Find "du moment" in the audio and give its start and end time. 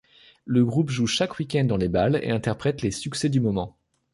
3.29-3.77